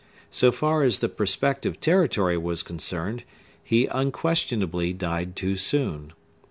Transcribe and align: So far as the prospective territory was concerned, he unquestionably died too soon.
So 0.31 0.51
far 0.51 0.81
as 0.81 0.97
the 0.97 1.07
prospective 1.07 1.79
territory 1.79 2.35
was 2.35 2.63
concerned, 2.63 3.23
he 3.63 3.85
unquestionably 3.85 4.93
died 4.93 5.35
too 5.35 5.55
soon. 5.55 6.13